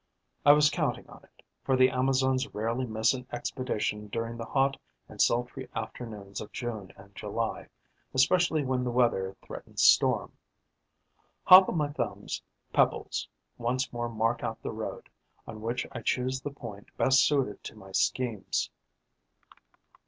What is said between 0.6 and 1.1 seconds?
counting